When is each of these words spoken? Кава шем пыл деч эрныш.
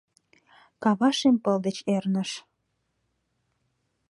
Кава 0.83 1.09
шем 1.19 1.35
пыл 1.43 1.57
деч 1.65 1.77
эрныш. 1.95 2.31